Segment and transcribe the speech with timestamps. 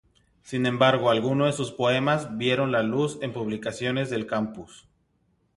[0.41, 4.87] Sin embargo, algunos de sus poemas vieron la luz en publicaciones del campus.